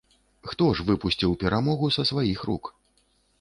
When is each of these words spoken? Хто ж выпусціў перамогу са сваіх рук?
Хто 0.51 0.69
ж 0.79 0.85
выпусціў 0.87 1.35
перамогу 1.43 1.91
са 1.99 2.07
сваіх 2.13 2.39
рук? 2.49 2.73